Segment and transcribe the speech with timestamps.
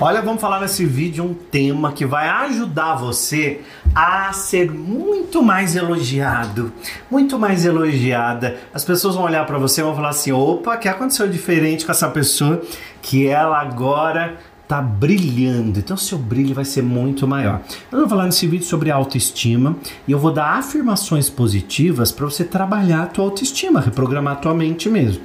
[0.00, 3.62] Olha, vamos falar nesse vídeo um tema que vai ajudar você
[3.92, 6.72] a ser muito mais elogiado,
[7.10, 8.58] muito mais elogiada.
[8.72, 11.84] As pessoas vão olhar para você e vão falar assim: opa, o que aconteceu diferente
[11.84, 12.62] com essa pessoa
[13.02, 14.38] que ela agora
[14.68, 15.80] tá brilhando.
[15.80, 17.60] Então seu brilho vai ser muito maior.
[17.90, 19.74] Eu vou falar nesse vídeo sobre autoestima
[20.06, 24.54] e eu vou dar afirmações positivas para você trabalhar a tua autoestima, reprogramar a tua
[24.54, 25.24] mente mesmo.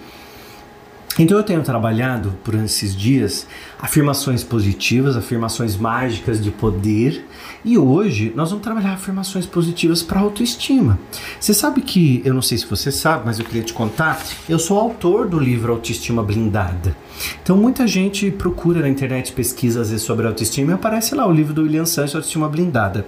[1.19, 3.45] Então eu tenho trabalhado por esses dias
[3.79, 7.25] afirmações positivas, afirmações mágicas de poder,
[7.63, 10.97] e hoje nós vamos trabalhar afirmações positivas para autoestima.
[11.39, 14.57] Você sabe que, eu não sei se você sabe, mas eu queria te contar, eu
[14.57, 16.95] sou autor do livro Autoestima Blindada.
[17.43, 21.31] Então muita gente procura na internet pesquisa às vezes sobre autoestima e aparece lá o
[21.31, 23.05] livro do William Sanches Autoestima Blindada.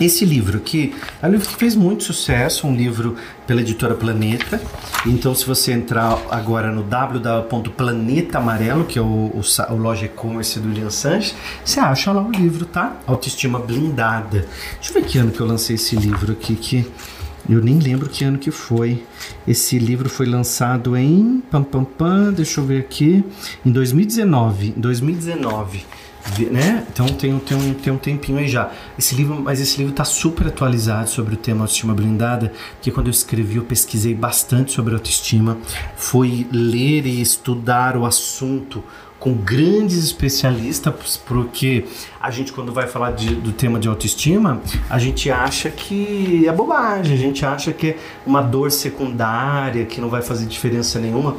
[0.00, 4.60] Esse livro aqui é um livro que fez muito sucesso, um livro pela editora Planeta.
[5.06, 10.58] Então, se você entrar agora no www.planeta Amarelo, que é o, o, o loja e-commerce
[10.58, 11.34] do William Sanches,
[11.64, 12.96] você acha lá o livro, tá?
[13.06, 14.46] Autoestima Blindada.
[14.74, 16.90] Deixa eu ver que ano que eu lancei esse livro aqui, que
[17.48, 19.04] eu nem lembro que ano que foi.
[19.46, 21.42] Esse livro foi lançado em.
[21.50, 23.24] Pam, pam, pam, deixa eu ver aqui.
[23.64, 24.74] Em 2019.
[24.76, 25.84] Em 2019
[26.50, 26.86] né?
[26.90, 28.70] Então tem, tem, um, tem um tempinho aí já.
[28.98, 33.08] Esse livro, mas esse livro está super atualizado sobre o tema autoestima blindada, porque quando
[33.08, 35.58] eu escrevi eu pesquisei bastante sobre autoestima,
[35.96, 38.82] fui ler e estudar o assunto
[39.18, 41.84] com grandes especialistas, porque
[42.20, 46.52] a gente quando vai falar de, do tema de autoestima, a gente acha que é
[46.52, 51.36] bobagem, a gente acha que é uma dor secundária, que não vai fazer diferença nenhuma.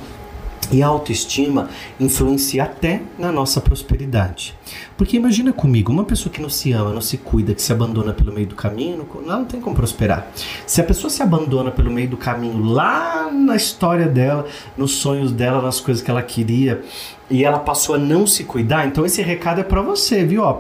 [0.72, 1.70] E a autoestima
[2.00, 4.56] influencia até na nossa prosperidade.
[4.98, 8.14] Porque imagina comigo, uma pessoa que não se ama, não se cuida, que se abandona
[8.14, 10.28] pelo meio do caminho, não, não tem como prosperar.
[10.66, 14.46] Se a pessoa se abandona pelo meio do caminho, lá na história dela,
[14.78, 16.82] nos sonhos dela, nas coisas que ela queria,
[17.30, 20.44] e ela passou a não se cuidar, então esse recado é para você, viu?
[20.44, 20.60] Ó,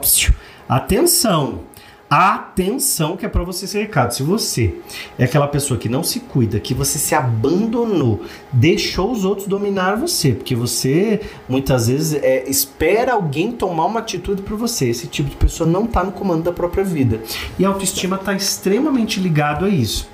[0.67, 1.72] atenção!
[2.15, 4.13] Atenção que é para você esse recado.
[4.13, 4.75] Se você
[5.17, 9.95] é aquela pessoa que não se cuida, que você se abandonou, deixou os outros dominar
[9.95, 14.89] você, porque você muitas vezes é, espera alguém tomar uma atitude por você.
[14.89, 17.19] Esse tipo de pessoa não está no comando da própria vida.
[17.57, 20.07] E a autoestima está extremamente ligado a isso.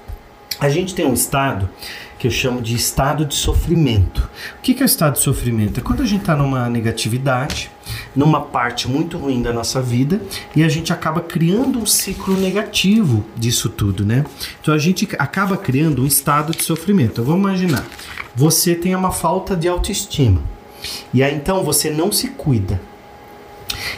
[0.57, 1.69] A gente tem um estado
[2.17, 4.29] que eu chamo de estado de sofrimento.
[4.57, 5.81] O que é o estado de sofrimento?
[5.81, 7.69] É quando a gente está numa negatividade,
[8.15, 10.21] numa parte muito ruim da nossa vida
[10.55, 14.25] e a gente acaba criando um ciclo negativo disso tudo, né?
[14.61, 17.13] Então a gente acaba criando um estado de sofrimento.
[17.13, 17.85] Então, vamos imaginar,
[18.35, 20.41] você tem uma falta de autoestima
[21.13, 22.81] e aí então você não se cuida.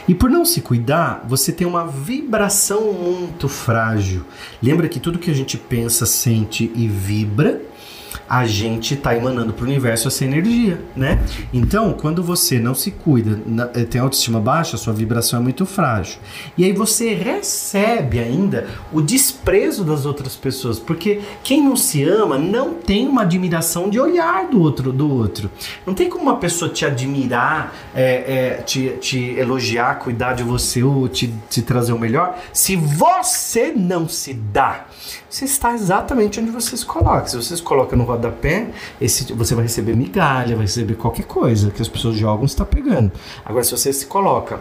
[0.06, 4.24] E por não se cuidar, você tem uma vibração muito frágil.
[4.62, 7.60] Lembra que tudo que a gente pensa, sente e vibra
[8.32, 11.22] a gente está emanando para o universo essa energia, né?
[11.52, 13.38] Então, quando você não se cuida,
[13.74, 16.18] eh, tem autoestima baixa, sua vibração é muito frágil.
[16.56, 22.38] E aí você recebe ainda o desprezo das outras pessoas, porque quem não se ama
[22.38, 25.50] não tem uma admiração de olhar do outro, do outro.
[25.86, 30.82] Não tem como uma pessoa te admirar, é, é, te, te elogiar, cuidar de você
[30.82, 34.86] ou te, te trazer o melhor, se você não se dá.
[35.32, 37.26] Você está exatamente onde você se coloca.
[37.26, 38.70] Se você se coloca no rodapé,
[39.00, 42.66] esse, você vai receber migalha, vai receber qualquer coisa que as pessoas jogam, você está
[42.66, 43.10] pegando.
[43.42, 44.60] Agora, se você se coloca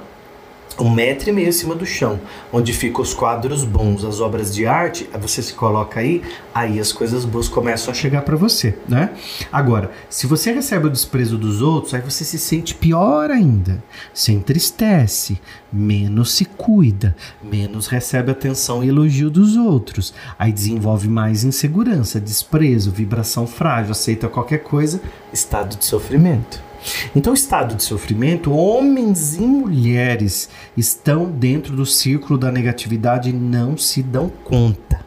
[0.81, 2.19] um metro e meio acima do chão,
[2.51, 6.91] onde ficam os quadros bons, as obras de arte, você se coloca aí, aí as
[6.91, 9.11] coisas boas começam a chegar para você, né?
[9.51, 13.83] Agora, se você recebe o desprezo dos outros, aí você se sente pior ainda,
[14.13, 15.39] se entristece,
[15.71, 22.91] menos se cuida, menos recebe atenção e elogio dos outros, aí desenvolve mais insegurança, desprezo,
[22.91, 24.99] vibração frágil, aceita qualquer coisa,
[25.31, 26.70] estado de sofrimento.
[27.15, 33.77] Então, estado de sofrimento, homens e mulheres estão dentro do círculo da negatividade e não
[33.77, 34.99] se dão conta.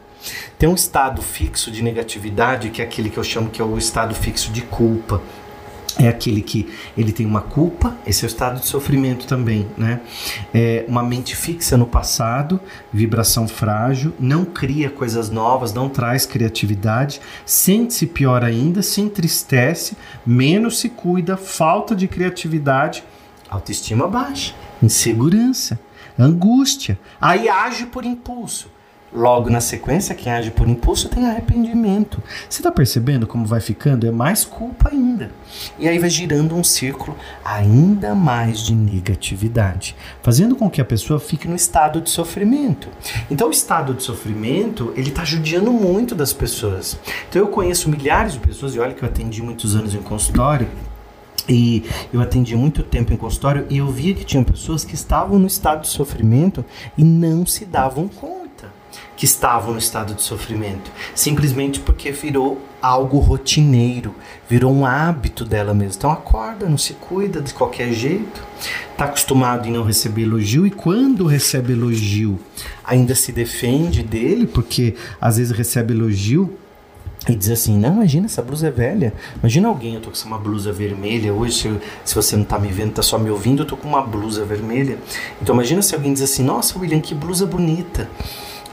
[0.57, 3.77] Tem um estado fixo de negatividade, que é aquele que eu chamo que é o
[3.77, 5.21] estado fixo de culpa
[5.97, 10.01] é aquele que ele tem uma culpa, esse é o estado de sofrimento também, né?
[10.53, 12.59] É uma mente fixa no passado,
[12.91, 19.95] vibração frágil, não cria coisas novas, não traz criatividade, sente-se pior ainda, se entristece,
[20.25, 23.03] menos se cuida, falta de criatividade,
[23.49, 24.53] autoestima baixa,
[24.83, 25.79] insegurança,
[26.19, 28.74] angústia, aí age por impulso
[29.13, 32.21] Logo na sequência, quem age por impulso tem arrependimento.
[32.49, 34.05] Você está percebendo como vai ficando?
[34.05, 35.31] É mais culpa ainda.
[35.79, 41.17] E aí vai girando um círculo ainda mais de negatividade, fazendo com que a pessoa
[41.17, 42.89] fique no estado de sofrimento.
[43.31, 46.99] Então, o estado de sofrimento ele está judiando muito das pessoas.
[47.29, 50.67] Então, eu conheço milhares de pessoas e olha que eu atendi muitos anos em consultório
[51.47, 55.37] E eu atendi muito tempo em consultório e eu via que tinham pessoas que estavam
[55.37, 56.65] no estado de sofrimento
[56.97, 58.44] e não se davam conta
[59.15, 64.13] que estavam no estado de sofrimento, simplesmente porque virou algo rotineiro,
[64.47, 65.95] virou um hábito dela mesma.
[65.97, 68.43] Então acorda, não se cuida de qualquer jeito,
[68.91, 72.39] está acostumado em não receber elogio e quando recebe elogio
[72.83, 76.57] ainda se defende dele, porque às vezes recebe elogio
[77.27, 79.13] e diz assim: Não, imagina, essa blusa é velha.
[79.39, 81.33] Imagina alguém, eu tô com uma blusa vermelha.
[81.33, 83.87] Hoje, se, se você não tá me vendo, tá só me ouvindo, eu tô com
[83.87, 84.99] uma blusa vermelha.
[85.41, 88.09] Então, imagina se alguém diz assim: Nossa, William, que blusa bonita.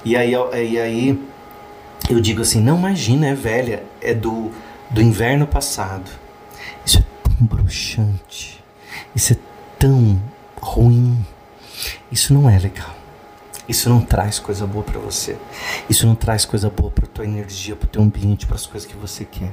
[0.04, 1.22] E aí, e aí
[2.10, 4.50] eu digo assim: Não, imagina, é velha, é do,
[4.90, 6.10] do inverno passado.
[6.84, 8.62] Isso é tão broxante.
[9.14, 9.36] Isso é
[9.78, 10.20] tão
[10.60, 11.24] ruim.
[12.10, 13.01] Isso não é legal.
[13.72, 15.34] Isso não traz coisa boa para você.
[15.88, 18.94] Isso não traz coisa boa para tua energia, para teu ambiente, para as coisas que
[18.94, 19.50] você quer.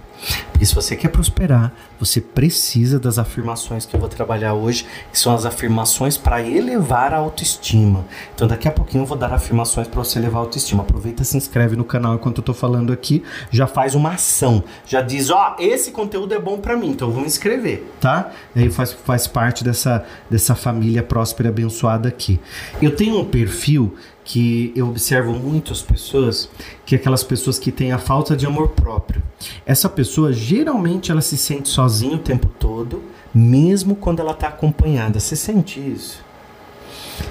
[0.51, 5.17] Porque se você quer prosperar, você precisa das afirmações que eu vou trabalhar hoje, que
[5.17, 8.05] são as afirmações para elevar a autoestima.
[8.35, 10.83] Então daqui a pouquinho eu vou dar afirmações para você elevar a autoestima.
[10.83, 15.01] Aproveita, se inscreve no canal enquanto eu tô falando aqui, já faz uma ação, já
[15.01, 18.31] diz, ó, oh, esse conteúdo é bom para mim, então eu vou me inscrever, tá?
[18.53, 22.37] E aí faz, faz parte dessa, dessa família próspera abençoada aqui.
[22.81, 23.95] Eu tenho um perfil
[24.29, 26.47] que eu observo muito as pessoas,
[26.85, 29.23] que é aquelas pessoas que têm a falta de amor próprio.
[29.65, 33.01] Essa pessoa geralmente ela se sente sozinha o tempo todo,
[33.33, 35.19] mesmo quando ela está acompanhada.
[35.19, 36.23] Você sente isso?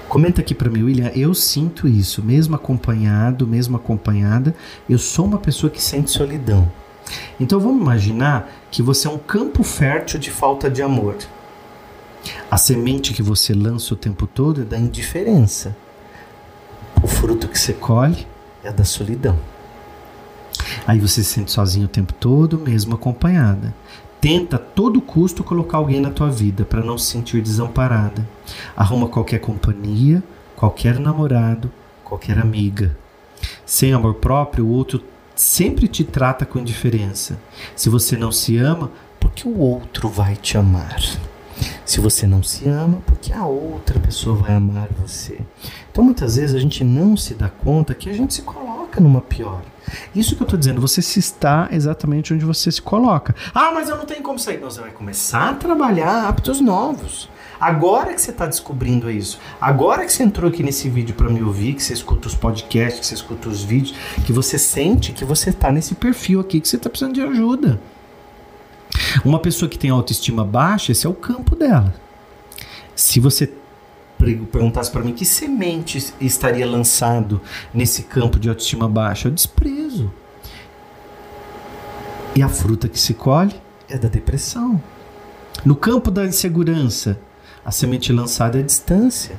[0.08, 1.12] Comenta aqui para mim, William.
[1.14, 4.52] Eu sinto isso, mesmo acompanhado, mesmo acompanhada,
[4.90, 6.68] eu sou uma pessoa que sente solidão.
[7.38, 11.14] Então vamos imaginar que você é um campo fértil de falta de amor.
[12.50, 15.76] A semente que você lança o tempo todo é da indiferença
[17.28, 18.26] fruto que você colhe
[18.64, 19.38] é da solidão.
[20.86, 23.74] Aí você se sente sozinho o tempo todo, mesmo acompanhada.
[24.18, 28.26] Tenta a todo custo colocar alguém na tua vida para não se sentir desamparada.
[28.74, 30.22] Arruma qualquer companhia,
[30.56, 31.70] qualquer namorado,
[32.02, 32.96] qualquer amiga.
[33.66, 35.04] Sem amor próprio, o outro
[35.34, 37.38] sempre te trata com indiferença.
[37.76, 38.90] Se você não se ama,
[39.20, 40.96] porque o outro vai te amar.
[41.88, 45.40] Se você não se ama, porque a outra pessoa vai amar você.
[45.90, 49.22] Então muitas vezes a gente não se dá conta que a gente se coloca numa
[49.22, 49.62] pior.
[50.14, 53.34] Isso que eu estou dizendo, você se está exatamente onde você se coloca.
[53.54, 54.60] Ah, mas eu não tenho como sair.
[54.60, 57.30] Não, você vai começar a trabalhar hábitos novos.
[57.58, 61.42] Agora que você está descobrindo isso, agora que você entrou aqui nesse vídeo para me
[61.42, 63.96] ouvir, que você escuta os podcasts, que você escuta os vídeos,
[64.26, 67.80] que você sente que você está nesse perfil aqui, que você está precisando de ajuda.
[69.24, 71.94] Uma pessoa que tem autoestima baixa, esse é o campo dela.
[72.94, 73.52] Se você
[74.50, 77.40] perguntasse para mim que semente estaria lançado
[77.72, 80.10] nesse campo de autoestima baixa, eu desprezo.
[82.34, 83.54] E a fruta que se colhe
[83.88, 84.82] é da depressão.
[85.64, 87.18] No campo da insegurança,
[87.64, 89.36] a semente lançada é a distância.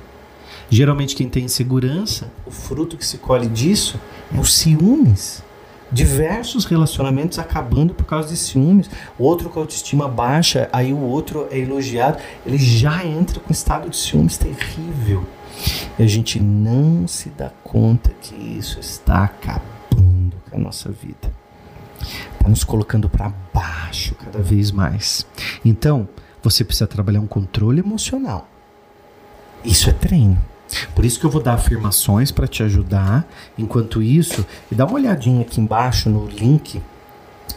[0.69, 3.99] Geralmente quem tem insegurança, o fruto que se colhe disso
[4.33, 5.43] é os ciúmes
[5.91, 8.89] diversos relacionamentos acabando por causa de ciúmes.
[9.17, 13.89] O outro com autoestima baixa, aí o outro é elogiado, ele já entra com estado
[13.89, 15.25] de ciúmes terrível.
[15.97, 21.31] E a gente não se dá conta que isso está acabando com a nossa vida.
[22.33, 25.25] Está nos colocando para baixo cada vez mais.
[25.65, 26.07] Então,
[26.41, 28.47] você precisa trabalhar um controle emocional.
[29.63, 30.39] Isso é treino.
[30.95, 33.27] Por isso que eu vou dar afirmações para te ajudar.
[33.57, 36.81] Enquanto isso, dá uma olhadinha aqui embaixo no link.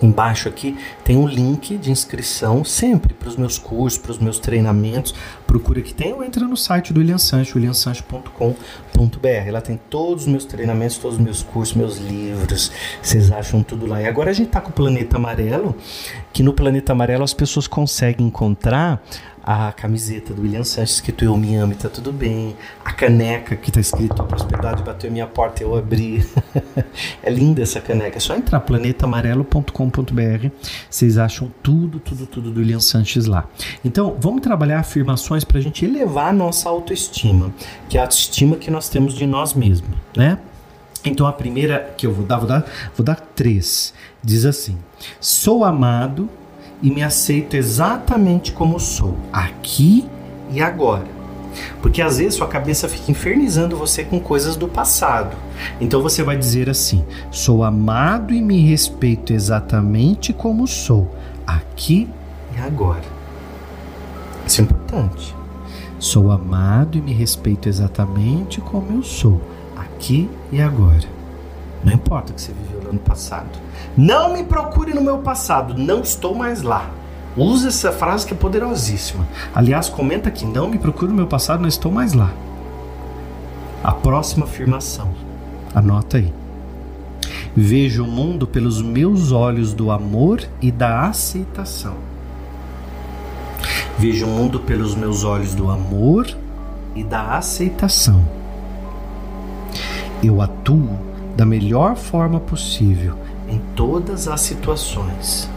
[0.01, 4.39] Embaixo aqui tem um link de inscrição sempre para os meus cursos, para os meus
[4.39, 5.15] treinamentos.
[5.47, 9.51] Procura que tem ou entra no site do William Sancho, williamsancho.com.br.
[9.53, 12.73] Lá tem todos os meus treinamentos, todos os meus cursos, meus livros.
[13.01, 14.03] Vocês acham tudo lá.
[14.03, 15.77] E agora a gente está com o Planeta Amarelo,
[16.33, 19.01] que no Planeta Amarelo as pessoas conseguem encontrar
[19.43, 23.57] a camiseta do William Sanches escrito Eu Me Amo e Tá Tudo Bem, a caneca
[23.57, 26.25] que tá escrito A Prosperidade Bateu Minha Porta e Eu Abri.
[27.23, 28.17] é linda essa caneca.
[28.17, 30.49] É só entrar planetamarelo.com.br.
[30.89, 33.49] Vocês acham tudo, tudo, tudo do William Sanches lá.
[33.85, 37.53] Então, vamos trabalhar afirmações para a gente elevar a nossa autoestima,
[37.89, 40.39] que é a autoestima que nós temos de nós mesmos, né?
[41.05, 42.65] Então a primeira que eu vou dar, vou dar,
[42.97, 43.93] vou dar três.
[44.23, 44.79] Diz assim:
[45.21, 46.29] Sou amado
[46.83, 50.09] e me aceito exatamente como sou, aqui
[50.51, 51.07] e agora.
[51.81, 55.37] Porque às vezes sua cabeça fica infernizando você com coisas do passado.
[55.81, 61.15] Então você vai dizer assim: sou amado e me respeito exatamente como sou,
[61.47, 62.09] aqui
[62.57, 63.05] e agora.
[64.47, 65.35] Isso é importante.
[65.99, 69.41] Sou amado e me respeito exatamente como eu sou,
[69.77, 71.22] aqui e agora.
[71.85, 73.59] Não importa o que você viveu no passado.
[73.97, 76.91] Não me procure no meu passado, não estou mais lá.
[77.37, 79.27] Usa essa frase que é poderosíssima.
[79.55, 82.31] Aliás, comenta aqui, não me procure no meu passado, não estou mais lá.
[83.83, 85.09] A próxima afirmação.
[85.75, 86.33] Anota aí.
[87.57, 91.97] Vejo o mundo pelos meus olhos do amor e da aceitação.
[93.99, 96.27] Vejo o mundo pelos meus olhos do amor
[96.95, 98.23] e da aceitação.
[100.23, 103.17] Eu atuo da melhor forma possível
[103.49, 105.49] em todas as situações.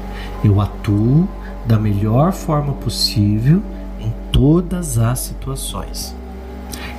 [0.43, 1.27] Eu atuo
[1.65, 3.61] da melhor forma possível
[3.99, 6.15] em todas as situações.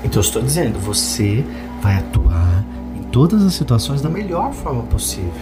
[0.04, 1.44] Então eu estou dizendo, você
[1.80, 2.64] vai atuar
[2.96, 5.32] em todas as situações da melhor forma possível.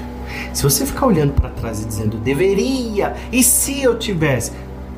[0.53, 4.53] Se você ficar olhando para trás e dizendo deveria, e se eu tivesse,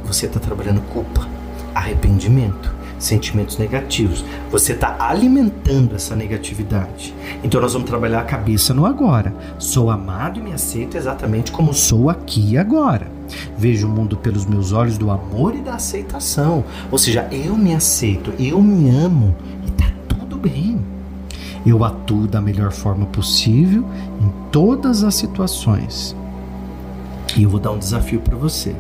[0.05, 1.27] você está trabalhando culpa,
[1.75, 4.25] arrependimento sentimentos negativos.
[4.51, 7.15] Você está alimentando essa negatividade.
[7.43, 9.35] Então nós vamos trabalhar a cabeça no agora.
[9.59, 13.07] Sou amado e me aceito exatamente como sou aqui e agora.
[13.59, 16.65] Vejo o mundo pelos meus olhos do amor e da aceitação.
[16.91, 19.35] Ou seja, eu me aceito, eu me amo
[19.67, 20.81] e tá tudo bem.
[21.65, 23.85] Eu atuo da melhor forma possível
[24.21, 26.15] em todas as situações.
[27.37, 28.75] E eu vou dar um desafio para você.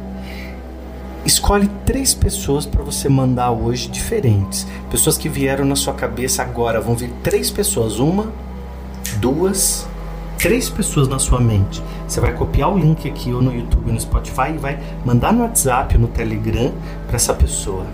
[1.26, 4.64] Escolhe três pessoas para você mandar hoje diferentes.
[4.88, 6.80] Pessoas que vieram na sua cabeça agora.
[6.80, 7.98] Vão vir três pessoas.
[7.98, 8.32] Uma,
[9.18, 9.88] duas,
[10.38, 11.82] três pessoas na sua mente.
[12.06, 15.32] Você vai copiar o link aqui ou no YouTube ou no Spotify e vai mandar
[15.32, 16.72] no WhatsApp ou no Telegram
[17.08, 17.84] para essa pessoa.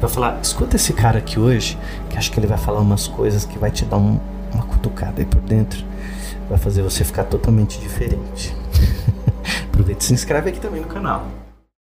[0.00, 1.76] Vai falar: escuta esse cara aqui hoje,
[2.08, 4.18] que acho que ele vai falar umas coisas que vai te dar um,
[4.54, 5.84] uma cutucada aí por dentro.
[6.48, 8.56] Vai fazer você ficar totalmente diferente.
[9.68, 11.26] Aproveita e se inscreve aqui também no canal.